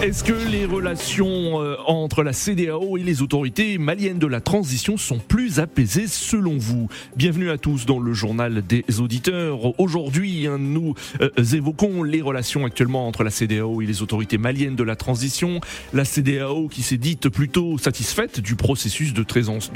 [0.00, 4.96] Est-ce que les relations euh, entre la CDAO et les autorités maliennes de la transition
[4.96, 6.88] sont plus apaisées selon vous?
[7.16, 9.58] Bienvenue à tous dans le journal des auditeurs.
[9.80, 14.76] Aujourd'hui, hein, nous euh, évoquons les relations actuellement entre la CDAO et les autorités maliennes
[14.76, 15.60] de la transition.
[15.92, 19.24] La CDAO qui s'est dite plutôt satisfaite du processus de,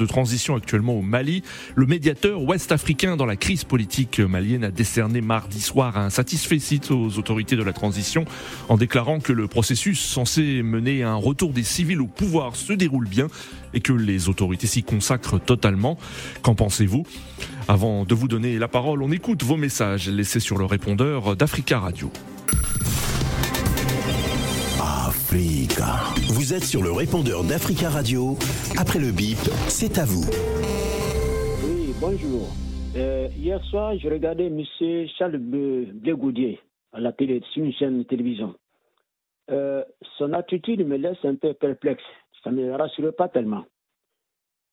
[0.06, 1.42] transition actuellement au Mali.
[1.74, 6.60] Le médiateur ouest-africain dans la crise politique malienne a décerné mardi soir un satisfait
[6.90, 8.24] aux autorités de la transition
[8.68, 13.08] en déclarant que le processus censé mener un retour des civils au pouvoir se déroule
[13.08, 13.28] bien
[13.74, 15.98] et que les autorités s'y consacrent totalement.
[16.42, 17.04] Qu'en pensez-vous?
[17.66, 21.78] Avant de vous donner la parole, on écoute vos messages laissés sur le répondeur d'Africa
[21.78, 22.12] Radio.
[24.80, 26.00] Africa.
[26.28, 28.36] Vous êtes sur le répondeur d'Africa Radio.
[28.76, 29.38] Après le bip,
[29.68, 30.28] c'est à vous.
[31.64, 32.48] Oui, bonjour.
[32.96, 34.60] Euh, hier soir, je regardais M.
[35.18, 36.60] Charles Blégoudier
[36.92, 38.54] à la télé, sur une chaîne de télévision.
[39.52, 39.84] Euh,
[40.16, 42.02] son attitude me laisse un peu perplexe.
[42.42, 43.64] Ça ne me rassure pas tellement.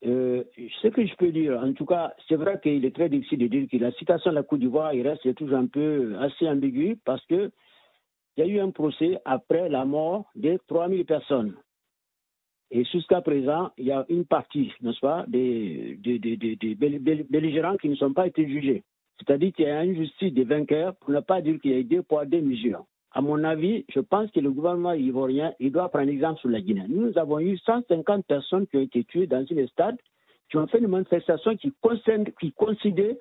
[0.05, 0.43] Euh,
[0.81, 3.47] ce que je peux dire, en tout cas, c'est vrai qu'il est très difficile de
[3.47, 6.97] dire que la situation de la Côte d'Ivoire, il reste toujours un peu assez ambigu
[7.03, 7.51] parce que
[8.37, 11.55] il y a eu un procès après la mort de 3000 personnes.
[12.71, 17.75] Et jusqu'à présent, il y a une partie, n'est-ce pas, des, des, des, des, belligérants
[17.75, 18.83] qui ne sont pas été jugés.
[19.17, 21.79] C'est-à-dire qu'il y a une justice des vainqueurs, pour ne pas dire qu'il y a
[21.79, 25.71] eu deux poids, deux mesures à mon avis, je pense que le gouvernement ivoirien, il
[25.71, 26.85] doit prendre exemple sur la Guinée.
[26.87, 29.97] Nous avons eu 150 personnes qui ont été tuées dans une stade,
[30.49, 33.17] qui ont fait une manifestation qui, concerne, qui coïncidait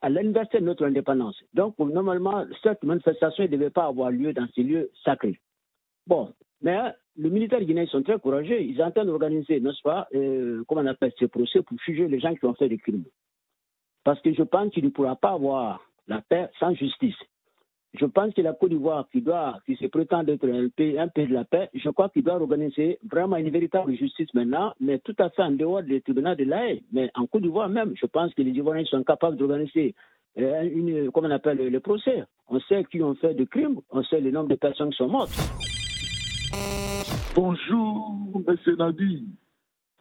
[0.00, 1.36] à l'anniversaire de notre indépendance.
[1.52, 5.38] Donc, normalement, cette manifestation ne devait pas avoir lieu dans ces lieux sacrés.
[6.06, 6.78] Bon, mais
[7.16, 8.60] les militaires guinéens sont très courageux.
[8.60, 12.08] Ils sont en train d'organiser, n'est-ce pas, euh, comment on appelle ces procès pour juger
[12.08, 13.04] les gens qui ont fait des crimes.
[14.04, 17.16] Parce que je pense qu'il ne pourra pas avoir la paix sans justice
[17.98, 21.08] je pense que la Côte d'Ivoire, qui, doit, qui se prétend être un pays, un
[21.08, 24.98] pays de la paix, je crois qu'il doit organiser vraiment une véritable justice maintenant, mais
[24.98, 26.80] tout à fait en dehors des tribunaux de l'AE.
[26.92, 29.94] Mais en Côte d'Ivoire même, je pense que les Ivoiriens sont capables d'organiser
[30.38, 32.24] euh, une, comment on appelle le procès.
[32.48, 35.08] On sait qui ont fait des crimes, on sait le nombre de personnes qui sont
[35.08, 35.32] mortes.
[37.34, 38.56] Bonjour, M.
[38.78, 39.26] Nadi.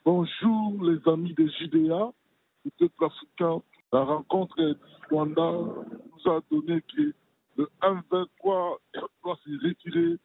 [0.04, 2.12] Bonjour, les amis des JDA,
[3.02, 3.62] africains.
[3.94, 4.78] La rencontre de
[5.10, 7.14] Rwanda nous a donné que
[7.58, 8.78] le M23
[9.24, 10.20] doit se retirer du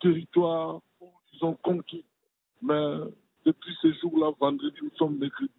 [0.00, 2.04] territoire où ils ont conquis.
[2.62, 2.98] Mais
[3.44, 5.52] depuis ces jours-là, vendredi, nous sommes mercredi,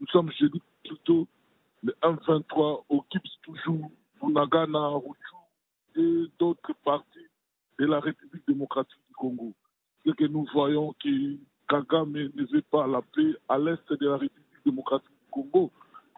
[0.00, 1.26] nous sommes jeudi plutôt,
[1.82, 5.36] le M23 occupe toujours Bunagana, Ruchu
[5.96, 7.26] et d'autres parties
[7.78, 9.54] de la République démocratique du Congo.
[10.04, 11.36] Ce que nous voyons que
[11.68, 15.72] Kagame ne veut pas la paix à l'est de la République démocratique du Congo.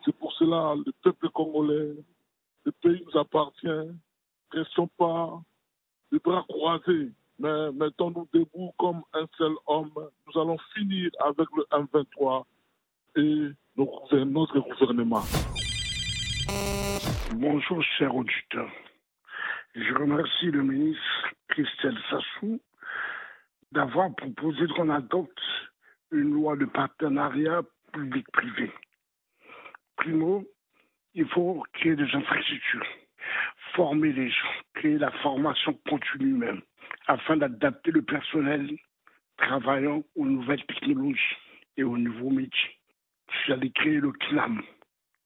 [0.05, 1.95] C'est pour cela le peuple congolais,
[2.65, 3.69] le pays nous appartient,
[4.53, 5.41] restons pas
[6.11, 9.93] les bras croisés, mais mettons-nous debout comme un seul homme.
[9.95, 12.45] Nous allons finir avec le M23
[13.17, 15.23] et notre gouvernement.
[17.35, 18.71] Bonjour, chers auditeurs.
[19.75, 22.61] Je remercie le ministre Christelle Sassou
[23.73, 25.41] d'avoir proposé qu'on adopte
[26.11, 28.71] une loi de partenariat public-privé.
[29.97, 30.45] Primo,
[31.15, 32.87] il faut créer des infrastructures
[33.75, 36.63] former les gens, créer la formation continue même,
[37.07, 38.77] afin d'adapter le personnel
[39.37, 41.37] travaillant aux nouvelles technologies
[41.77, 42.79] et aux nouveaux métiers.
[43.47, 44.63] J'allais créer le CNAM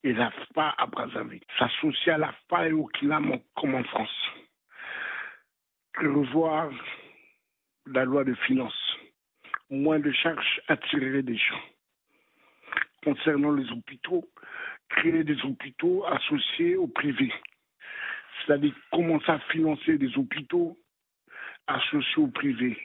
[0.04, 4.30] et l'AFPA à Brazzaville, s'associer à l'AFPA et au CNAM comme en France.
[5.96, 6.70] Revoir
[7.86, 8.96] la loi de finances,
[9.70, 11.62] moins de charges attirer des gens.
[13.02, 14.24] Concernant les hôpitaux,
[14.88, 17.32] créer des hôpitaux associés au privé
[18.46, 20.78] c'est-à-dire commencer à financer des hôpitaux
[21.66, 22.78] associés au privé.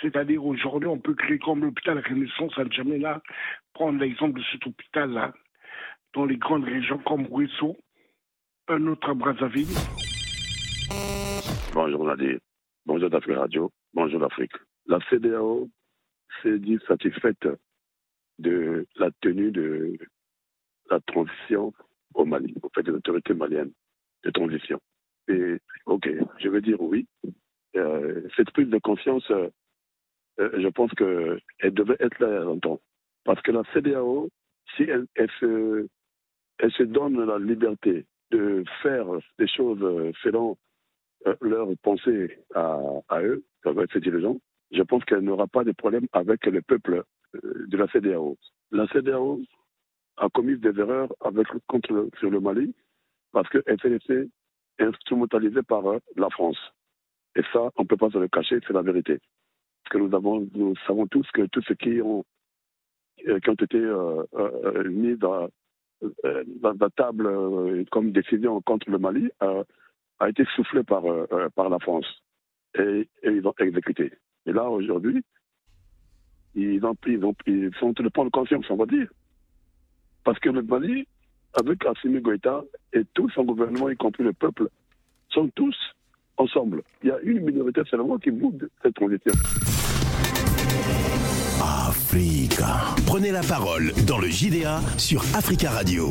[0.00, 3.22] C'est-à-dire aujourd'hui, on peut créer comme l'hôpital Renaissance à Djamena,
[3.72, 5.32] prendre l'exemple de cet hôpital-là,
[6.12, 7.76] dans les grandes régions comme Ruisseau,
[8.68, 9.66] un autre à Brazzaville.
[11.72, 12.38] Bonjour Nadir,
[12.86, 14.52] bonjour d'Afrique Radio, bonjour d'Afrique.
[14.86, 15.68] La CDAO
[16.42, 17.48] s'est dit satisfaite
[18.38, 19.96] de la tenue de
[20.90, 21.72] la transition
[22.14, 23.72] au Mali, au fait des autorités maliennes
[24.24, 24.80] de transition.
[25.28, 27.06] Et ok, je veux dire oui.
[27.76, 29.48] Euh, cette prise de confiance, euh,
[30.38, 32.80] euh, je pense qu'elle devait être là longtemps.
[33.24, 34.28] Parce que la CDAO,
[34.76, 35.06] si elle,
[35.40, 35.88] se,
[36.58, 39.06] elle se donne la liberté de faire
[39.38, 40.56] des choses selon
[41.40, 44.38] leur pensée à, eux, avec ces dirigeants,
[44.72, 47.04] je pense qu'elle n'aura pas de problème avec le peuple
[47.42, 48.36] de la CDAO.
[48.72, 49.40] La CDAO
[50.16, 52.74] a commis des erreurs avec, contre, sur le Mali
[53.34, 54.30] parce qu'elle s'est laissée
[54.78, 55.82] instrumentalisée par
[56.16, 56.58] la France.
[57.36, 59.18] Et ça, on ne peut pas se le cacher, c'est la vérité.
[59.82, 62.24] Parce que nous, avons, nous savons tous que tous ceux qui ont,
[63.26, 63.78] ont été
[64.88, 65.48] mis dans,
[66.22, 72.06] la table comme décision contre le Mali a été soufflé par, la France.
[72.78, 74.12] Et, ils ont exécuté.
[74.46, 75.22] Et là, aujourd'hui,
[76.54, 76.96] ils, ils, ont,
[77.46, 79.08] ils sont de prendre conscience, on va dire.
[80.24, 81.06] Parce que le Mali,
[81.58, 82.62] avec Assimi Goïta
[82.92, 84.68] et tout son gouvernement, y compris le peuple,
[85.30, 85.76] sont tous
[86.36, 86.82] ensemble.
[87.02, 89.32] Il y a une minorité seulement qui boude cette transition.
[91.88, 92.94] Africa.
[93.06, 96.08] Prenez la parole dans le JDA sur Africa Radio.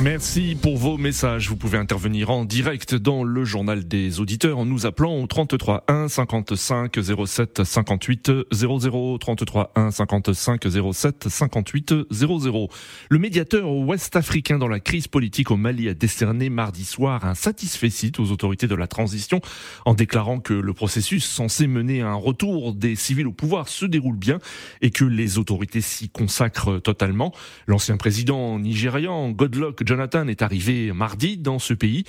[0.00, 1.48] Merci pour vos messages.
[1.48, 5.82] Vous pouvez intervenir en direct dans le journal des auditeurs en nous appelant au 33
[5.88, 6.96] 1 55
[7.26, 10.62] 07 58 00 33 1 55
[10.92, 12.68] 07 58 00.
[13.10, 18.12] Le médiateur ouest-africain dans la crise politique au Mali a décerné mardi soir un satisfecit
[18.20, 19.40] aux autorités de la transition
[19.84, 23.84] en déclarant que le processus censé mener à un retour des civils au pouvoir se
[23.84, 24.38] déroule bien
[24.80, 27.34] et que les autorités s'y consacrent totalement.
[27.66, 32.04] L'ancien président nigérian Godlock Jonathan est arrivé mardi dans ce pays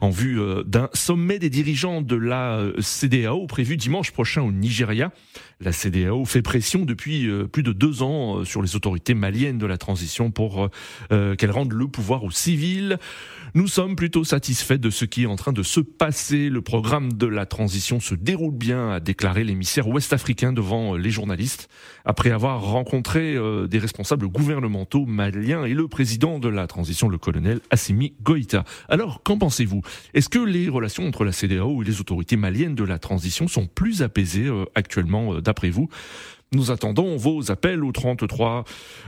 [0.00, 4.50] en vue euh, d'un sommet des dirigeants de la euh, CDAO prévu dimanche prochain au
[4.50, 5.12] Nigeria.
[5.60, 9.66] La CDAO fait pression depuis euh, plus de deux ans sur les autorités maliennes de
[9.66, 10.68] la transition pour
[11.10, 12.98] qu'elles rendent le pouvoir aux civils.
[13.54, 16.48] Nous sommes plutôt satisfaits de ce qui est en train de se passer.
[16.48, 21.68] Le programme de la transition se déroule bien, a déclaré l'émissaire ouest-africain devant les journalistes,
[22.04, 23.36] après avoir rencontré
[23.68, 28.64] des responsables gouvernementaux maliens et le président de la transition, le colonel Assimi Goïta.
[28.88, 29.82] Alors, qu'en pensez-vous?
[30.14, 33.66] Est-ce que les relations entre la CDAO et les autorités maliennes de la transition sont
[33.68, 35.88] plus apaisées actuellement, d'après vous?
[36.54, 38.64] Nous attendons vos appels au 33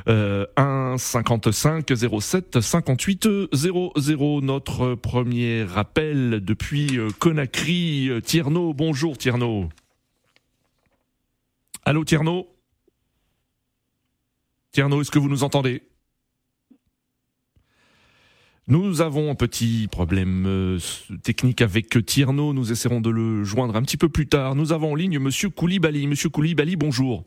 [0.09, 4.41] euh, 1 55 07 58 00.
[4.41, 8.11] Notre premier appel depuis Conakry.
[8.25, 9.69] Tierno, bonjour Tierno.
[11.85, 12.49] Allô Tierno
[14.73, 15.83] Tierno, est-ce que vous nous entendez?
[18.67, 20.79] Nous avons un petit problème euh,
[21.23, 22.53] technique avec Tierno.
[22.53, 24.55] Nous essaierons de le joindre un petit peu plus tard.
[24.55, 26.07] Nous avons en ligne Monsieur Koulibaly.
[26.07, 27.25] Monsieur Koulibaly, bonjour.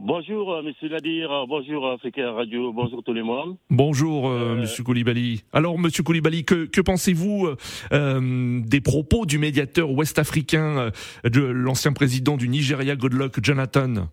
[0.00, 1.28] Bonjour, euh, Monsieur Nadir.
[1.48, 2.72] Bonjour, Africa Radio.
[2.72, 3.56] Bonjour tout le monde.
[3.68, 5.42] Bonjour, euh, Monsieur Koulibaly.
[5.52, 7.48] Alors, Monsieur Koulibaly, que, que pensez-vous
[7.92, 10.92] euh, des propos du médiateur ouest-africain,
[11.24, 14.08] de l'ancien président du Nigeria, Godluck Jonathan?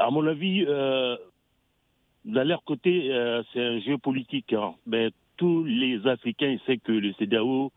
[0.00, 1.16] À mon avis, euh,
[2.24, 4.52] de leur côté, euh, c'est un jeu politique.
[4.52, 4.74] Hein.
[4.86, 7.72] Mais tous les Africains savent que le CEDAO,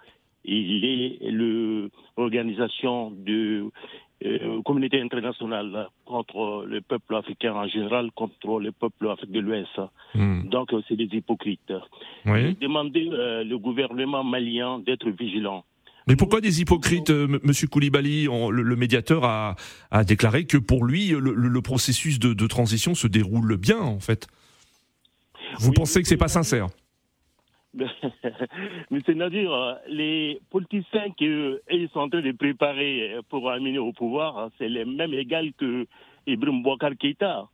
[0.46, 1.32] il est
[2.18, 3.70] l'organisation de
[4.26, 9.82] euh, communauté internationale contre le peuple africain en général, contre le peuple africain de l'Ouest.
[10.14, 10.44] Hmm.
[10.50, 11.74] Donc, c'est des hypocrites.
[12.26, 12.56] Oui.
[12.60, 15.64] Demandez euh, le gouvernement malien d'être vigilant.
[16.08, 19.56] Mais pourquoi des hypocrites, euh, Monsieur Koulibaly le, médiateur a,
[19.92, 24.00] a, déclaré que pour lui, le, le processus de, de, transition se déroule bien, en
[24.00, 24.28] fait?
[25.60, 26.68] Vous oui, pensez que c'est pas sincère?
[27.74, 34.70] Mais c'est-à-dire, les politiciens qu'ils sont en train de préparer pour amener au pouvoir, c'est
[34.70, 35.88] les mêmes égales que
[36.28, 37.48] Ibrahim Bouakar Keïta.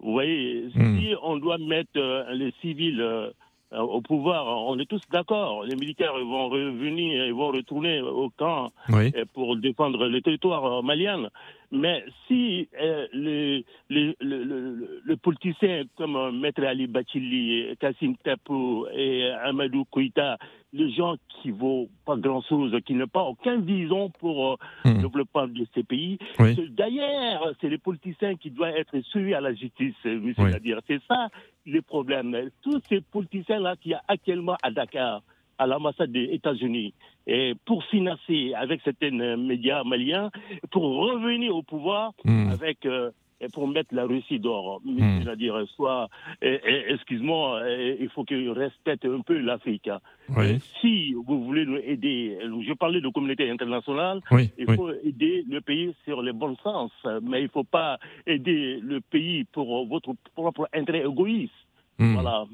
[0.00, 0.98] Vous voyez, hmm.
[0.98, 3.32] si on doit mettre les civils
[3.78, 5.64] au pouvoir, on est tous d'accord.
[5.64, 9.12] Les militaires vont revenir, ils vont retourner au camp oui.
[9.32, 11.28] pour défendre le territoire malien.
[11.74, 18.86] Mais si euh, les, les, le, le, politicien comme euh, Maître Ali Bachili, Kassim Tapou
[18.94, 20.38] et Amadou Koïta,
[20.72, 24.88] les gens qui ne vaut pas grand-chose, qui n'ont pas aucun vision pour euh, mmh.
[24.90, 26.56] le développement de ces pays, oui.
[26.70, 30.60] d'ailleurs, c'est les politiciens qui doivent être suivis à la justice, monsieur oui.
[30.60, 30.78] dire.
[30.86, 31.28] C'est ça
[31.66, 32.50] le problème.
[32.62, 35.22] Tous ces politiciens-là qui y a actuellement à Dakar,
[35.58, 36.94] à l'ambassade des États-Unis
[37.26, 40.30] et pour financer avec certains médias maliens
[40.70, 42.50] pour revenir au pouvoir mmh.
[42.50, 43.10] avec euh,
[43.52, 44.80] pour mettre la Russie dehors.
[44.84, 45.22] Mmh.
[45.22, 46.08] C'est-à-dire, soit,
[46.40, 47.62] excuse-moi,
[48.00, 49.90] il faut qu'ils respectent un peu l'Afrique.
[50.36, 50.60] Oui.
[50.80, 54.50] Si vous voulez nous aider, je parlais de communauté internationale, oui.
[54.56, 56.92] il faut aider le pays sur le bon sens,
[57.22, 61.52] mais il ne faut pas aider le pays pour votre propre intérêt égoïste.
[61.98, 62.14] Mmh.
[62.14, 62.44] Voilà.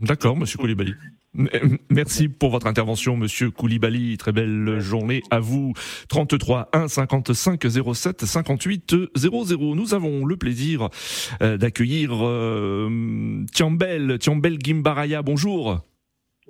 [0.00, 0.94] D'accord, monsieur Koulibaly.
[1.90, 4.16] Merci pour votre intervention, monsieur Koulibaly.
[4.16, 5.72] Très belle journée à vous.
[6.08, 7.64] 33 1 55
[7.94, 9.74] 07 58 00.
[9.74, 10.88] Nous avons le plaisir
[11.40, 15.22] d'accueillir euh, Tiambel, Tiambel Gimbaraya.
[15.22, 15.87] Bonjour.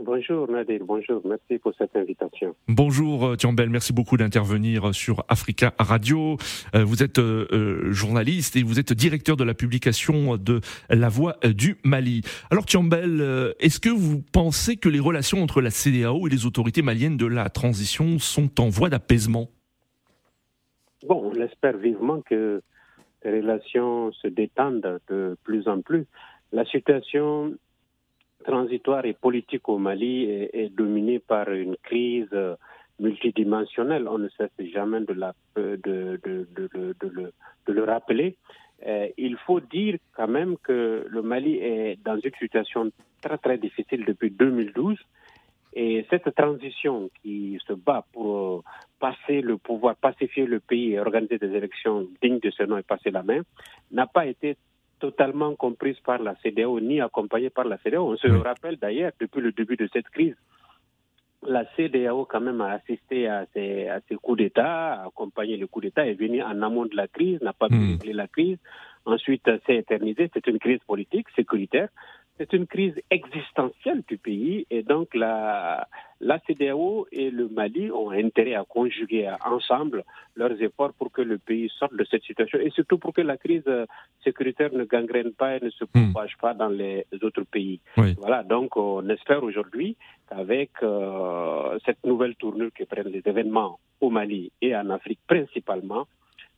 [0.01, 2.55] Bonjour Nadir, bonjour, merci pour cette invitation.
[2.69, 6.37] Bonjour euh, Tiambel, merci beaucoup d'intervenir sur Africa Radio.
[6.77, 11.37] Euh, vous êtes euh, journaliste et vous êtes directeur de la publication de La Voix
[11.43, 12.23] du Mali.
[12.53, 16.83] Alors Tiambel, est-ce que vous pensez que les relations entre la CDAO et les autorités
[16.83, 19.49] maliennes de la transition sont en voie d'apaisement?
[21.09, 22.63] Bon, on espère vivement que
[23.25, 26.07] les relations se détendent de plus en plus.
[26.53, 27.55] La situation
[28.45, 32.35] transitoire et politique au Mali est, dominée par une crise
[32.99, 34.09] multidimensionnelle.
[34.09, 35.15] On ne cesse jamais de,
[35.57, 37.33] de,
[37.67, 38.37] le, rappeler.
[38.87, 42.91] Euh, il faut dire quand même que le Mali est dans une situation
[43.21, 44.99] très très difficile depuis 2012.
[45.75, 48.65] Et cette transition qui se bat pour
[48.99, 52.83] passer le pouvoir, pacifier le pays et organiser des élections dignes de ce nom et
[52.83, 53.43] passer la main,
[53.93, 54.57] n'a pas été
[54.99, 58.13] totalement comprise par la CDAO ni accompagnée par la CDAO.
[58.13, 60.37] On se rappelle d'ailleurs, depuis le début de cette crise,
[61.47, 65.67] la CDAO quand même a assisté à ces, à ces coups d'État, a accompagné le
[65.67, 67.93] coup d'État, est venue en amont de la crise, n'a pas pu hmm.
[67.93, 68.59] régler la crise.
[69.05, 70.31] Ensuite, s'est éternisée.
[70.35, 71.89] C'est une crise politique, sécuritaire.
[72.39, 75.89] C'est une crise existentielle du pays et donc la,
[76.21, 80.05] la CDAO et le Mali ont intérêt à conjuguer ensemble
[80.37, 83.37] leurs efforts pour que le pays sorte de cette situation et surtout pour que la
[83.37, 83.69] crise
[84.23, 86.13] sécuritaire ne gangrène pas et ne se hmm.
[86.13, 87.81] propage pas dans les autres pays.
[87.97, 89.97] Voilà, donc on espère aujourd'hui
[90.29, 96.07] qu'avec euh, cette nouvelle tournure que prennent les événements au Mali et en Afrique principalement,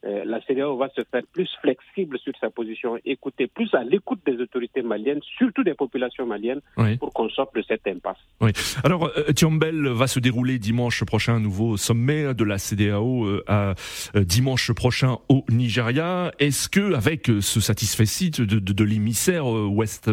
[0.07, 4.21] euh, la CDAO va se faire plus flexible sur sa position, écouter plus à l'écoute
[4.25, 6.61] des autorités maliennes, surtout des populations maliennes,
[6.99, 8.17] pour qu'on sorte de cette impasse.
[8.41, 8.53] Oui.
[8.83, 13.45] Alors, euh, Thiombel va se dérouler dimanche prochain un nouveau sommet de la CDAO euh,
[13.47, 13.75] à
[14.15, 16.33] dimanche prochain au Nigeria.
[16.39, 18.05] Est-ce que, avec ce satisfait
[18.39, 20.11] de, de, de l'émissaire ouest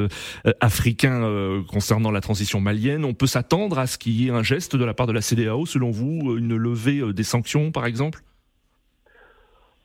[0.59, 4.75] africain concernant la transition malienne, on peut s'attendre à ce qu'il y ait un geste
[4.75, 8.19] de la part de la CDAO, selon vous, une levée des sanctions, par exemple?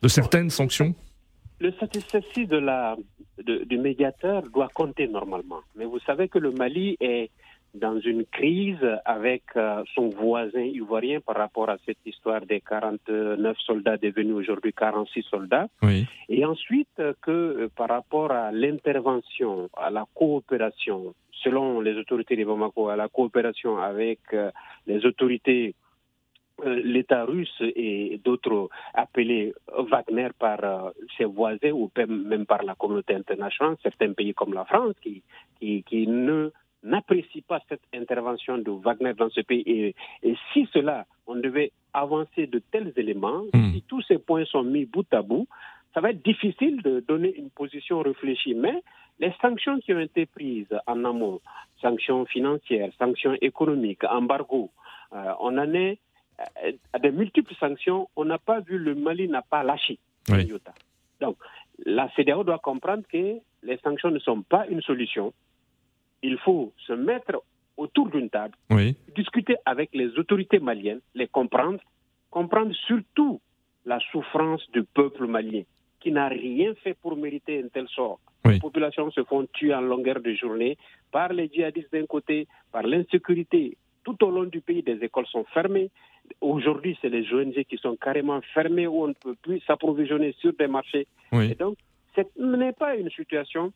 [0.02, 0.94] De certaines sanctions
[1.60, 2.96] Le satisfait de la,
[3.38, 5.60] du médiateur doit compter normalement.
[5.76, 7.30] Mais vous savez que le Mali est
[7.74, 13.56] dans une crise avec euh, son voisin ivoirien par rapport à cette histoire des 49
[13.64, 15.68] soldats devenus aujourd'hui 46 soldats.
[16.28, 22.36] Et ensuite euh, que euh, par rapport à l'intervention, à la coopération, selon les autorités
[22.36, 24.20] de Bamako, à la coopération avec
[24.86, 25.74] les autorités
[26.64, 33.14] l'État russe et d'autres appelés Wagner par euh, ses voisins ou même par la communauté
[33.14, 35.22] internationale, certains pays comme la France qui,
[35.60, 36.50] qui, ne
[36.82, 39.62] n'apprécient pas cette intervention de Wagner dans ce pays.
[39.66, 43.72] Et, et, si cela, on devait avancer de tels éléments, hmm.
[43.72, 45.46] si tous ces points sont mis bout à bout,
[45.94, 48.54] ça va être difficile de donner une position réfléchie.
[48.54, 48.82] Mais
[49.20, 51.40] les sanctions qui ont été prises en amont,
[51.80, 54.70] sanctions financières, sanctions économiques, embargo,
[55.12, 55.98] euh, on en est
[56.92, 59.98] à des multiples sanctions, on n'a pas vu le Mali n'a pas lâché.
[61.20, 61.36] Donc,
[61.84, 65.32] la CDAO doit comprendre que les sanctions ne sont pas une solution.
[66.22, 67.42] Il faut se mettre
[67.76, 68.54] autour d'une table,
[69.14, 71.80] discuter avec les autorités maliennes, les comprendre,
[72.30, 73.40] comprendre surtout
[73.84, 75.62] la souffrance du peuple malien
[76.00, 78.18] qui n'a rien fait pour mériter un tel sort.
[78.44, 80.76] Les populations se font tuer en longueur de journée
[81.12, 83.76] par les djihadistes d'un côté, par l'insécurité.
[84.02, 85.90] Tout au long du pays, des écoles sont fermées,
[86.40, 90.52] Aujourd'hui, c'est les ONG qui sont carrément fermées où on ne peut plus s'approvisionner sur
[90.52, 91.06] des marchés.
[91.32, 91.76] Et donc,
[92.14, 93.72] ce n'est pas une situation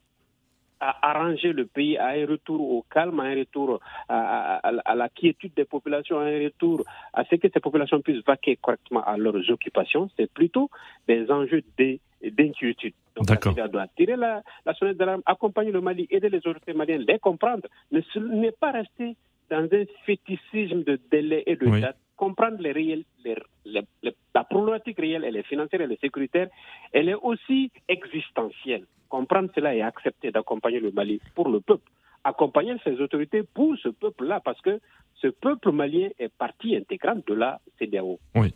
[0.81, 4.61] à arranger le pays à un retour au calme, à un retour à,
[4.95, 9.03] la quiétude des populations, à un retour à ce que ces populations puissent vaquer correctement
[9.03, 10.11] à leurs occupations.
[10.17, 10.69] C'est plutôt
[11.09, 12.95] des enjeux d'inquiétude.
[13.17, 17.05] Donc, la doit tirer la, la sonnette d'alarme, accompagner le Mali, aider les autorités maliennes,
[17.09, 18.01] les comprendre, ne
[18.35, 19.17] n'est pas rester
[19.49, 23.05] dans un fétichisme de délai et de date comprendre les réels,
[23.65, 26.49] la problématique réelle, elle est financière, elle est sécuritaire,
[26.93, 28.87] elle est aussi existentielle.
[29.09, 31.91] Comprendre cela et accepter d'accompagner le Mali pour le peuple,
[32.25, 34.81] accompagner ses autorités pour ce peuple-là, parce que
[35.23, 38.19] ce peuple malien est partie intégrante de la CDAO.
[38.35, 38.53] Oui.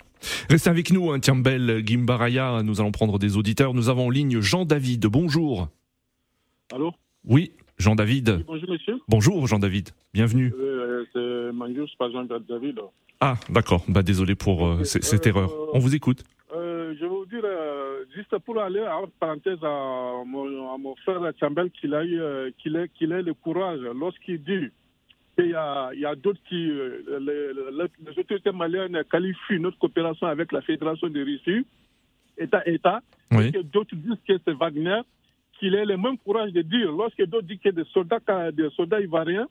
[0.51, 3.73] Restez avec nous, hein, Tiambel Gimbaraya, nous allons prendre des auditeurs.
[3.73, 5.69] Nous avons en ligne Jean-David, bonjour.
[6.73, 6.93] Allô?
[7.25, 8.45] Oui, Jean-David.
[8.47, 8.99] bonjour monsieur.
[9.09, 10.53] Bonjour Jean-David, bienvenue.
[10.59, 12.79] Euh, c'est Manjus, pas Jean-David.
[13.21, 13.85] Ah, d'accord.
[13.89, 15.51] Bah, désolé pour euh, cette erreur.
[15.75, 16.25] On vous écoute.
[16.55, 20.95] Euh, je vais vous dire, euh, juste pour aller en parenthèse à mon, à mon
[20.97, 24.69] frère Chambel, qu'il a eu, qu'il ait, qu'il ait le courage lorsqu'il dit
[25.39, 30.27] qu'il y a, il y a d'autres qui, les, les, autorités maliennes qualifient notre coopération
[30.27, 31.65] avec la Fédération de Russie,
[32.37, 33.01] État-État,
[33.33, 33.47] oui.
[33.47, 35.01] et que d'autres disent que c'est Wagner,
[35.61, 38.19] qu'il ait le même courage de dire, lorsque d'autres disent que des soldats,
[38.53, 39.47] des soldats ivoiriens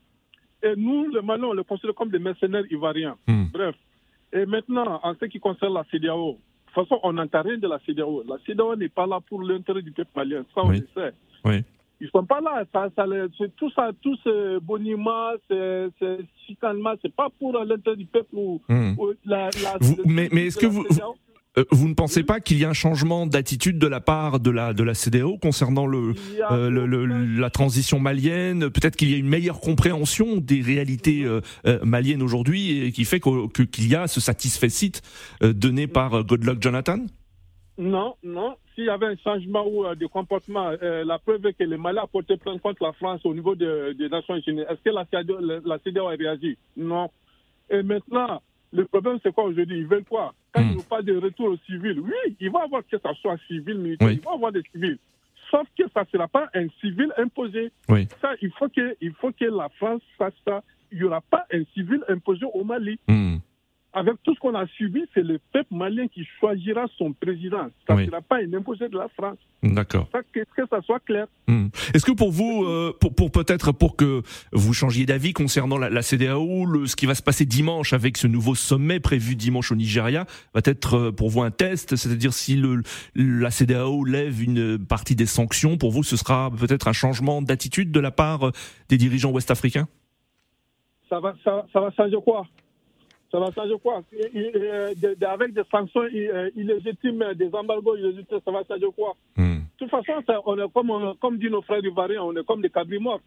[0.61, 3.15] Et nous, le Mali, on le considère comme des mercenaires ivoiriens.
[3.27, 3.45] Hmm.
[3.53, 3.75] Bref.
[4.33, 6.37] Et maintenant, en ce qui concerne la CDAO, de
[6.73, 8.23] toute façon, on n'entend rien de la CDAO.
[8.27, 10.43] La CDAO n'est pas là pour l'intérêt du peuple malien.
[10.53, 10.81] Ça, on Oui.
[10.81, 11.13] le sait.
[11.45, 11.63] Oui.
[12.01, 12.63] Ils sont pas là.
[12.73, 13.05] Ça, ça,
[13.57, 18.61] tout ça, tout ce boniment, ce, ce chicanement, c'est pas pour l'intérêt du peuple ou,
[18.69, 18.93] Hmm.
[18.99, 20.85] ou la, la- Vous- le- mais- mais est-ce que vous-.
[21.59, 24.49] Euh, vous ne pensez pas qu'il y a un changement d'attitude de la part de
[24.49, 26.13] la, de la CDAO concernant le,
[26.51, 27.05] euh, le- le-
[27.39, 28.69] la transition malienne?
[28.69, 33.05] Peut-être qu'il y a une meilleure compréhension des réalités euh, euh, maliennes aujourd'hui et qui
[33.05, 34.69] fait qu'il y a ce satisfait
[35.41, 36.99] euh, donné par Goodluck Jonathan?
[37.77, 38.55] Non, non.
[38.75, 42.07] S'il y avait un changement ou, de comportement, la preuve est que le Mali a
[42.07, 44.61] porté plainte contre la France au niveau de- des Nations Unies.
[44.69, 46.57] Est-ce que la CEDEAO, la, la CEDEAO a réagi?
[46.77, 47.09] Non.
[47.69, 49.79] Et maintenant, le problème, c'est quoi aujourd'hui?
[49.79, 50.33] Ils veulent quoi?
[50.53, 50.69] Quand Hmm.
[50.71, 53.77] ils n'ont pas de retour aux civils, oui, ils vont avoir que ça soit civil,
[53.77, 54.15] militaire, Oui.
[54.15, 54.97] ils vont avoir des civils.
[55.51, 57.71] Sauf que ça ne sera pas un civil imposé.
[57.89, 58.07] Oui.
[58.21, 60.63] Ça, il faut que, il faut que la France fasse ça.
[60.91, 63.37] Il n'y aura pas un civil imposé au Mali Hmm.
[63.91, 67.67] Avec tout ce qu'on a subi, c'est le peuple malien qui choisira son président.
[67.87, 68.05] Ça ne Oui.
[68.05, 69.37] sera pas un imposé de la France.
[69.63, 70.07] D'accord.
[70.31, 71.25] Que, que ça soit clair.
[71.47, 71.67] Hmm.
[71.93, 74.21] Est-ce que pour vous, euh, pour, pour peut-être pour que
[74.53, 78.17] vous changiez d'avis concernant la, la CDAO, le, ce qui va se passer dimanche avec
[78.17, 82.31] ce nouveau sommet prévu dimanche au Nigeria va être euh, pour vous un test, c'est-à-dire
[82.33, 82.83] si le,
[83.15, 87.91] la CDAO lève une partie des sanctions, pour vous ce sera peut-être un changement d'attitude
[87.91, 88.51] de la part
[88.87, 89.87] des dirigeants ouest-africains?
[91.09, 92.45] Ça va, ça, ça va changer quoi?
[93.31, 94.01] Ça va changer quoi?
[94.13, 99.15] Euh, de- Avec des sanctions euh, illégitimes, des embargos illégitimes, ça va changer quoi?
[99.37, 99.57] Hmm.
[99.59, 102.43] De toute façon, ça, on est comme, on- comme dit nos frères ivoiriens, on est
[102.45, 103.21] comme des cabris morts.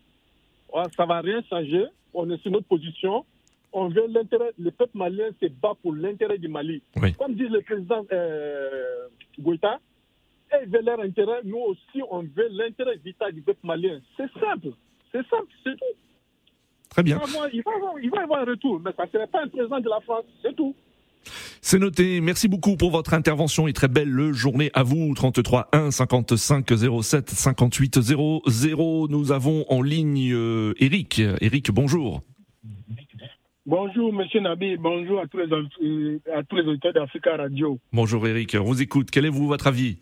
[0.96, 1.84] Ça va rien changer.
[2.14, 3.24] On est sur notre position.
[3.72, 4.50] On veut l'intérêt.
[4.58, 6.82] Le peuple malien se bat pour l'intérêt du Mali.
[7.00, 7.12] Oui.
[7.14, 9.06] Comme dit le président euh,
[9.38, 9.78] Goïta,
[10.62, 11.40] ils veulent leur intérêt.
[11.44, 14.00] Nous aussi, on veut l'intérêt vital du peuple malien.
[14.16, 14.68] C'est simple.
[15.12, 15.84] C'est simple, c'est tout.
[16.92, 17.16] Très Il bien.
[17.16, 19.42] va, avoir, il, va avoir, il va avoir un retour, mais ça ne serait pas
[19.44, 20.24] un président de la France.
[20.42, 20.74] C'est tout.
[21.62, 22.20] C'est noté.
[22.20, 25.14] Merci beaucoup pour votre intervention et très belle journée à vous.
[25.14, 26.66] 33 1 55
[27.02, 29.06] 07 58 00.
[29.08, 31.20] Nous avons en ligne euh, Eric.
[31.40, 32.20] Eric, bonjour.
[33.64, 34.76] Bonjour, monsieur Nabi.
[34.76, 37.78] Bonjour à tous les, euh, à tous les auditeurs d'Africa Radio.
[37.92, 38.56] Bonjour Eric.
[38.60, 39.10] On vous écoute.
[39.12, 39.98] Quel est vous votre avis?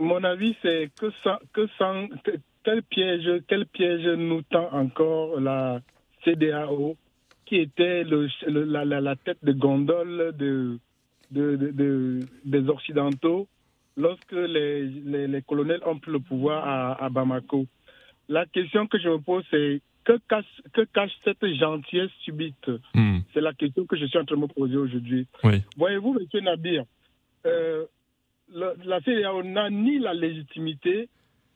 [0.00, 5.40] Mon avis, c'est que, sans, que sans, que- quel piège, quel piège nous tend encore
[5.40, 5.80] la
[6.34, 6.96] CDAO,
[7.46, 10.78] qui était le, le- la, la- la tête de gondole de,
[11.30, 13.48] de, de- de- des Occidentaux
[13.96, 17.66] lorsque les, les, les colonels ont pris le pouvoir à, à Bamako.
[18.28, 22.70] La question que je me pose, c'est que cache, que cache cette gentillesse subite?
[22.94, 23.18] Hmm.
[23.32, 25.26] C'est la question que je suis en train de me poser aujourd'hui.
[25.44, 25.62] Oui.
[25.76, 26.44] Voyez-vous, M.
[26.44, 26.84] Nabir,
[27.46, 27.84] euh,
[28.54, 31.08] le- la CEDEAO n'a ni la légitimité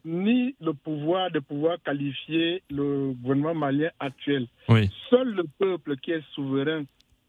[0.04, 4.46] ni le pouvoir de pouvoir qualifier le gouvernement malien actuel.
[4.68, 4.90] Oui.
[5.10, 6.84] Seul le peuple qui est souverain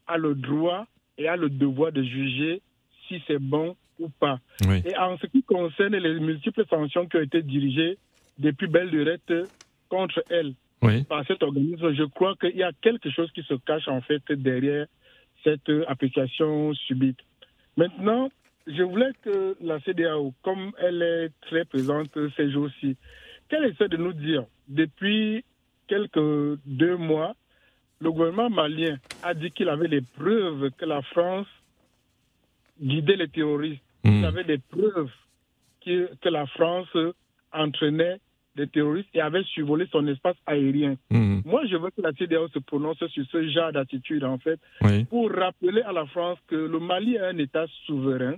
[0.06, 2.60] a le droit et a le devoir de juger
[3.06, 4.40] si c'est bon ou pas.
[4.66, 4.82] Oui.
[4.84, 7.96] Et en ce qui concerne les multiples sanctions qui ont été dirigées
[8.38, 9.32] depuis belle lurette
[9.88, 11.04] contre elle Oui.
[11.04, 14.22] par cet organisme, je crois qu'il y a quelque chose qui se cache en fait
[14.32, 14.86] derrière
[15.44, 17.18] cette application subite.
[17.76, 18.30] Maintenant,
[18.66, 22.96] je voulais que la CDAO, comme elle est très présente ces jours-ci,
[23.48, 25.44] qu'elle essaie de nous dire depuis
[25.86, 27.34] quelques deux mois,
[28.00, 31.46] le gouvernement malien a dit qu'il avait des preuves que la France
[32.80, 33.82] guidait les terroristes.
[34.04, 34.24] Il Hmm.
[34.24, 35.10] avait des preuves
[35.84, 36.88] que, que la France
[37.52, 38.18] entraînait
[38.56, 40.96] des terroristes et avait survolé son espace aérien.
[41.10, 41.40] Hmm.
[41.44, 45.04] Moi, je veux que la CDAO se prononce sur ce genre d'attitude, en fait, Oui.
[45.06, 48.34] pour rappeler à la France que le Mali est un État souverain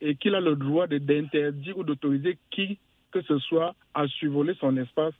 [0.00, 2.78] et qu'il a le droit d'interdire ou d'autoriser qui
[3.12, 5.14] que ce soit à survoler son espace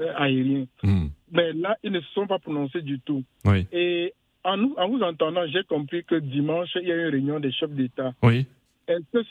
[0.00, 0.66] euh, aérien.
[0.82, 1.06] Hmm.
[1.32, 3.22] Mais là, ils ne se sont pas prononcés du tout.
[3.44, 3.66] Oui.
[3.72, 4.12] Et
[4.44, 7.52] en, nous- en vous entendant, j'ai compris que dimanche, il y a une réunion des
[7.52, 8.12] chefs d'État.
[8.22, 8.46] Oui.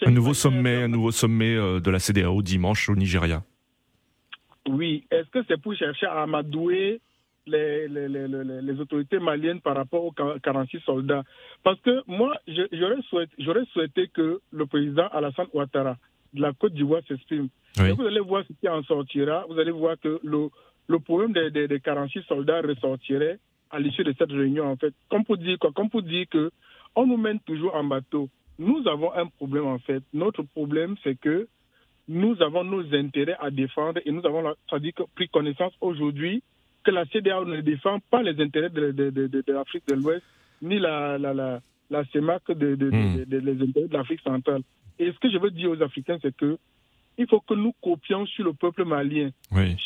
[0.06, 3.44] Un nouveau sommet, un nouveau sommet de la CDAO dimanche au Nigeria.
[4.68, 5.06] Oui.
[5.12, 7.00] Est-ce que c'est pour chercher à amadouer
[7.48, 8.28] les, les, les,
[8.62, 11.24] les- autorités maliennes par rapport aux 46 soldats
[11.64, 13.36] Parce que moi, j'aurais souhaité,
[13.74, 15.98] souhaité que le président Alassane Ouattara
[16.34, 17.48] de la Côte d'Ivoire s'exprime.
[17.80, 17.92] Oui.
[17.92, 19.46] Vous allez voir ce qui en sortira.
[19.50, 20.50] Vous allez voir que le,
[20.88, 23.40] le problème des, des, des 46 soldats ressortirait
[23.72, 24.94] à l'issue de cette réunion, en fait.
[25.10, 25.72] Comme pour dire quoi?
[25.72, 26.52] Comme pour dire que
[26.96, 28.30] on nous mène toujours en bateau.
[28.58, 30.02] Nous avons un problème, en fait.
[30.14, 31.48] Notre problème, c'est que
[32.08, 36.44] nous avons nos intérêts à défendre et nous avons c'est-à-dire que pris connaissance aujourd'hui
[36.86, 39.96] que la CDAO ne défend pas les intérêts de, de, de, de- de l'Afrique de
[39.96, 40.24] l'Ouest
[40.62, 43.26] ni la, la, la, la CEMAC de, Hmm.
[43.26, 44.62] de- les intérêts de l'Afrique centrale.
[45.00, 46.58] Et ce que je veux dire aux Africains, c'est que
[47.18, 49.30] il faut que nous copions sur le peuple malien.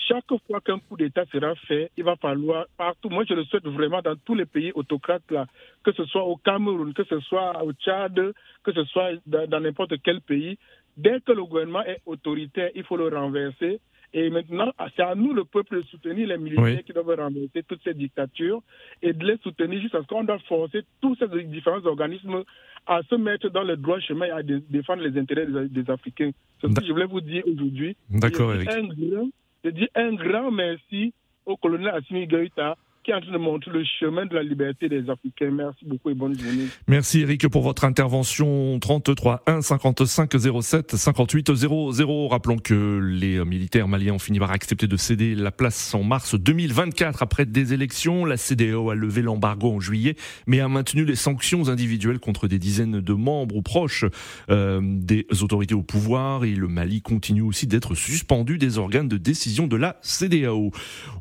[0.07, 3.09] Chaque fois qu'un coup d'État sera fait, il va falloir partout.
[3.09, 5.45] Moi, je le souhaite vraiment dans tous les pays autocrates là,
[5.83, 8.15] que ce soit au Cameroun, que ce soit au Tchad,
[8.63, 10.57] que ce soit dans n'importe quel pays.
[10.97, 13.79] Dès que le gouvernement est autoritaire, il faut le renverser
[14.13, 17.83] et maintenant, c'est à nous, le peuple, de soutenir les militaires qui doivent renverser toutes
[17.83, 18.61] ces dictatures
[19.03, 22.43] et de les soutenir jusqu'à ce qu'on doit forcer tous ces différents organismes
[22.87, 26.31] à se mettre dans le droit chemin et à défendre les intérêts des, Africains.
[26.59, 27.95] C'est ce que je voulais vous dire aujourd'hui.
[28.09, 31.13] D'accord, Je dis un grand merci
[31.45, 32.77] au colonel Assimi Goïta
[33.09, 35.49] qui est en train de montrer le chemin de la liberté des Africains.
[35.49, 36.67] Merci beaucoup et bonne journée.
[36.87, 38.77] Merci Eric pour votre intervention.
[38.79, 42.27] 33 1 55 07 58 00.
[42.27, 46.35] Rappelons que les militaires maliens ont fini par accepter de céder la place en mars
[46.35, 48.25] 2024 après des élections.
[48.25, 52.59] La CDAO a levé l'embargo en juillet, mais a maintenu les sanctions individuelles contre des
[52.59, 54.05] dizaines de membres ou proches
[54.51, 56.45] euh, des autorités au pouvoir.
[56.45, 60.69] Et le Mali continue aussi d'être suspendu des organes de décision de la CDAO.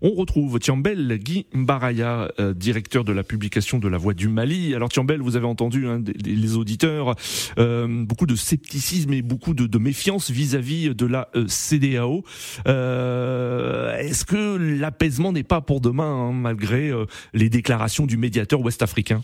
[0.03, 1.46] On retrouve Tiambel Guy
[1.79, 4.75] Baraya, euh, directeur de la publication de La Voix du Mali.
[4.75, 7.14] Alors Tiambel, vous avez entendu hein, les auditeurs,
[7.57, 12.25] euh, beaucoup de scepticisme et beaucoup de, méfiance vis-à-vis de la euh, CDAO.
[12.67, 16.91] Est-ce que l'apaisement n'est pas pour demain, hein, malgré
[17.33, 19.21] les déclarations du médiateur ouest-africain?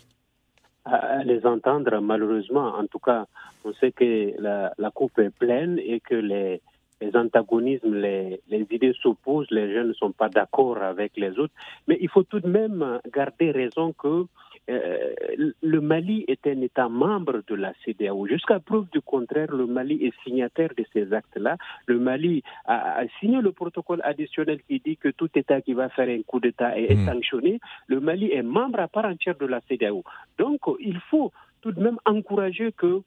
[1.24, 3.26] Les entendre, malheureusement, en tout cas,
[3.64, 6.60] on sait que la coupe est pleine et que les,
[7.04, 11.54] les antagonismes, les, les idées s'opposent, les jeunes ne sont pas d'accord avec les autres.
[11.86, 14.26] Mais il faut tout de même garder raison que
[14.70, 15.14] euh,
[15.62, 18.26] le Mali est un État membre de la CDAO.
[18.26, 21.56] Jusqu'à preuve du contraire, le Mali est signataire de ces actes-là.
[21.86, 26.08] Le Mali a, signé le protocole additionnel qui dit que tout État qui va faire
[26.08, 27.06] un coup d'État est, hmm.
[27.06, 27.60] sanctionné.
[27.88, 30.02] Le Mali est membre à part entière de la CDAO.
[30.38, 33.02] Donc, il faut tout de même encourager que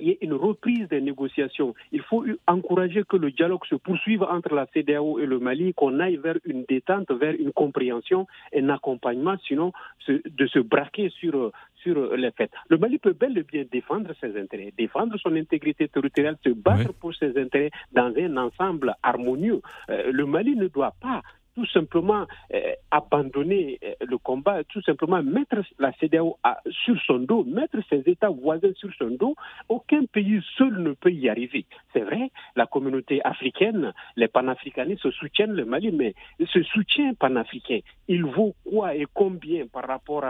[0.00, 1.74] il y ait une reprise des négociations.
[1.92, 6.00] Il faut encourager que le dialogue se poursuive entre la CDAO et le Mali, qu'on
[6.00, 9.72] aille vers une détente, vers une compréhension, un accompagnement, sinon
[10.08, 12.50] de se braquer sur, sur les faits.
[12.68, 16.92] Le Mali peut bel et bien défendre ses intérêts, défendre son intégrité territoriale, se battre
[16.94, 19.60] pour ses intérêts dans un ensemble harmonieux.
[19.90, 21.22] Euh, le Mali ne doit pas
[21.54, 26.38] tout simplement euh, abandonner euh, le combat, tout simplement mettre la CDAO
[26.68, 29.34] sur son dos, mettre ses États voisins sur son dos.
[29.68, 31.66] Aucun pays seul ne peut y arriver.
[31.92, 36.14] C'est vrai, la communauté africaine, les panafricanistes se soutiennent le Mali, mais
[36.44, 40.24] ce soutien panafricain, il vaut quoi et combien par rapport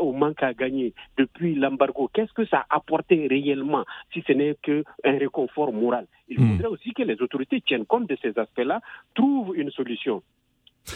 [0.00, 2.10] au manque à gagner depuis l'embargo?
[2.12, 6.06] Qu'est-ce que ça a apporté réellement si ce n'est qu'un réconfort moral?
[6.28, 6.56] Il hmm.
[6.56, 8.80] faudrait aussi que les autorités tiennent compte de ces aspects-là,
[9.14, 10.22] trouvent une solution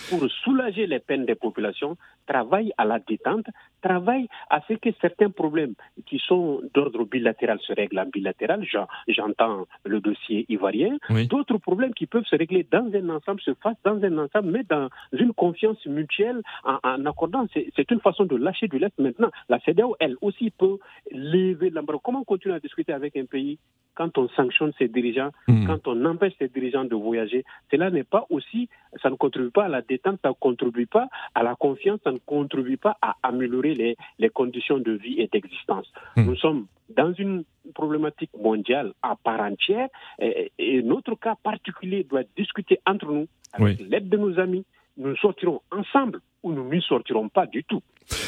[0.08, 3.46] pour soulager les peines des populations, travaille à la détente,
[3.82, 5.74] travaille à ce que certains problèmes
[6.06, 8.64] qui sont d'ordre bilatéral se règlent en bilatéral.
[9.08, 10.96] J'entends le dossier ivoirien.
[11.28, 14.64] D'autres problèmes qui peuvent se régler dans un ensemble se fassent dans un ensemble, mais
[14.68, 17.46] dans une confiance mutuelle en, accordant.
[17.52, 19.30] C'est une façon de lâcher du lest maintenant.
[19.48, 20.78] La CDAO, elle aussi, peut
[21.10, 22.00] lever l'embargo.
[22.04, 23.58] Comment continuer à discuter avec un pays
[23.94, 25.66] quand on sanctionne ses dirigeants, hmm.
[25.66, 27.44] quand on empêche ses dirigeants de voyager?
[27.70, 28.68] Cela n'est pas aussi,
[29.02, 32.12] ça ne contribue pas à la détente, ça ne contribue pas à la confiance, ça
[32.12, 35.90] ne contribue pas à améliorer les, les conditions de vie et d'existence.
[36.16, 36.24] Hmm.
[36.24, 36.66] Nous sommes
[36.96, 39.88] dans une problématique mondiale à part entière
[40.18, 44.64] et, notre cas particulier doit discuter entre nous avec l'aide de nos amis.
[45.00, 47.82] Nous sortirons ensemble ou nous ne sortirons pas du tout.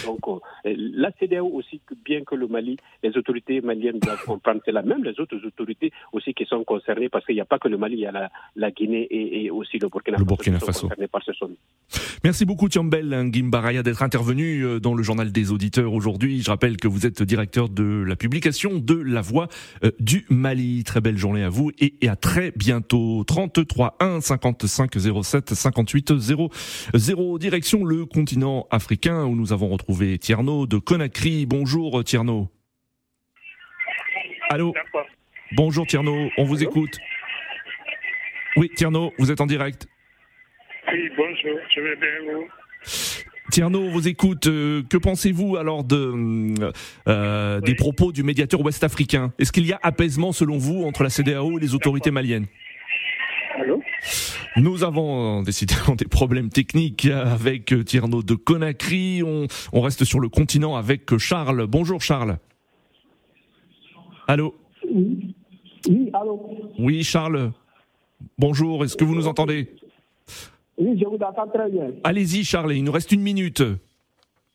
[0.06, 4.82] Donc, euh, la CDAO aussi, bien que le Mali, les autorités maliennes doivent comprendre cela,
[4.82, 7.78] même les autres autorités aussi qui sont concernées, parce qu'il n'y a pas que le
[7.78, 11.32] Mali, il y a la, Guinée et, aussi le Burkina, le Burkina Faso, par ce
[12.24, 16.40] Merci beaucoup, Tiambel Ngimbaraya, d'être intervenu euh, dans le journal des auditeurs aujourd'hui.
[16.40, 19.48] Je rappelle que vous êtes directeur de la publication de La Voix
[19.84, 20.84] euh, du Mali.
[20.84, 23.24] Très belle journée à vous et, à très bientôt.
[23.24, 26.50] 33 1 55 07 58 0
[26.94, 31.46] 0 direction le continent africain où nous avons retrouvé Tierno de Conakry.
[31.46, 32.48] Bonjour Tierno.
[34.50, 34.74] Allô?
[35.52, 36.98] Bonjour Tierno, on vous écoute.
[38.56, 39.86] Oui, Tierno, vous êtes en direct.
[40.92, 42.48] Oui, bonjour, je vais bien vous?
[43.50, 44.46] Tierno, on vous écoute.
[44.46, 46.54] Euh, que pensez-vous alors de,
[47.08, 49.32] euh, des propos du médiateur ouest-africain?
[49.38, 52.46] Est-ce qu'il y a apaisement selon vous entre la CDAO et les autorités maliennes?
[54.56, 59.22] Nous avons décidément des problèmes techniques avec Tierno de Conakry.
[59.22, 61.66] On, on reste sur le continent avec Charles.
[61.66, 62.38] Bonjour Charles.
[64.28, 64.54] Allô?
[64.90, 65.34] Oui,
[65.88, 66.40] oui allô
[66.78, 67.52] Oui Charles.
[68.38, 69.68] Bonjour, est-ce que vous nous entendez?
[70.78, 71.90] Oui, je vous entends très bien.
[72.04, 73.62] Allez-y Charles, il nous reste une minute.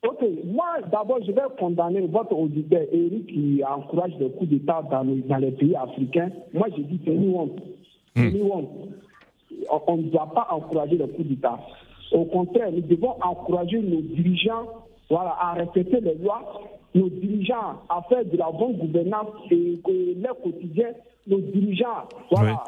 [0.04, 5.04] Ok, moi d'abord je vais condamner votre auditeur Eric qui encourage le coup d'État dans,
[5.04, 6.30] dans les pays africains.
[6.54, 7.60] Moi je dis c'est une honte.
[9.88, 11.60] On ne doit pas encourager le coup d'État.
[12.12, 14.68] Au contraire, nous devons encourager nos dirigeants
[15.10, 16.42] voilà, à respecter les lois,
[16.94, 20.90] nos dirigeants à faire de la bonne gouvernance et que leur quotidien,
[21.28, 22.64] nos dirigeants voilà,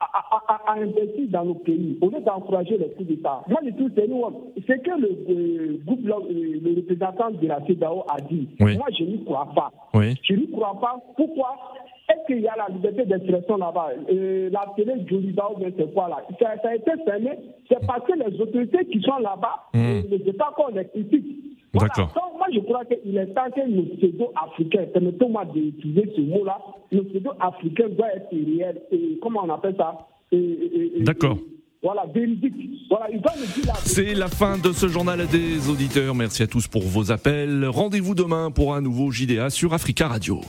[0.00, 3.42] à, investir dans nos pays, au lieu d'encourager les coups d'État.
[3.48, 4.00] Moi, je trouve que
[4.66, 8.48] c'est que le, groupe, le, représentant de la CEDAO a dit.
[8.60, 9.70] Moi, je n'y crois pas.
[10.22, 11.00] Je n'y crois pas.
[11.16, 11.56] Pourquoi?
[12.08, 13.88] Est-ce qu'il y a la liberté d'expression là-bas?
[14.10, 17.30] Euh, La télé Jolida ou c'est quoi là ça, a été fermé.
[17.68, 20.00] C'est parce que les autorités qui sont là-bas mmh.
[20.10, 21.24] ne savent pas qu'on les critique.
[21.72, 22.08] D'accord.
[22.14, 26.58] Donc, moi, je crois qu'il est temps que nos pseudo-africains, permettez-moi d'utiliser ce mot-là,
[26.92, 28.82] nos pseudo-africains doivent être réels.
[28.92, 30.06] Et, comment on appelle ça?
[31.00, 31.38] D'accord.
[31.82, 32.54] Voilà, véridique.
[32.88, 33.08] Voilà,
[33.84, 36.14] C'est la fin de ce journal des auditeurs.
[36.14, 37.66] Merci à tous pour vos appels.
[37.66, 40.40] Rendez-vous demain pour un nouveau JDA sur Africa Radio.